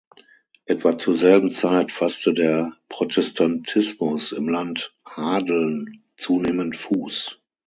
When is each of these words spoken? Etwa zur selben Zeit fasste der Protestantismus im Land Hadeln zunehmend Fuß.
Etwa 0.65 0.97
zur 0.97 1.15
selben 1.15 1.51
Zeit 1.51 1.91
fasste 1.91 2.33
der 2.33 2.73
Protestantismus 2.89 4.31
im 4.31 4.49
Land 4.49 4.95
Hadeln 5.05 6.01
zunehmend 6.15 6.75
Fuß. 6.75 7.39